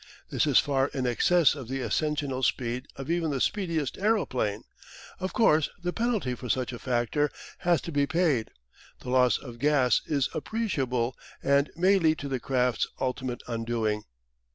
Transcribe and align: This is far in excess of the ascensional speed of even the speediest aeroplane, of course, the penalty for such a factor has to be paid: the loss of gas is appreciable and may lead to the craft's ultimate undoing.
This 0.31 0.47
is 0.47 0.57
far 0.57 0.87
in 0.95 1.05
excess 1.05 1.53
of 1.53 1.67
the 1.67 1.81
ascensional 1.81 2.41
speed 2.41 2.87
of 2.95 3.11
even 3.11 3.29
the 3.29 3.39
speediest 3.39 3.99
aeroplane, 3.99 4.63
of 5.19 5.31
course, 5.31 5.69
the 5.79 5.93
penalty 5.93 6.33
for 6.33 6.49
such 6.49 6.73
a 6.73 6.79
factor 6.79 7.29
has 7.59 7.81
to 7.81 7.91
be 7.91 8.07
paid: 8.07 8.49
the 9.01 9.11
loss 9.11 9.37
of 9.37 9.59
gas 9.59 10.01
is 10.07 10.27
appreciable 10.33 11.15
and 11.43 11.69
may 11.75 11.99
lead 11.99 12.17
to 12.17 12.27
the 12.27 12.39
craft's 12.39 12.87
ultimate 12.99 13.43
undoing. 13.47 14.05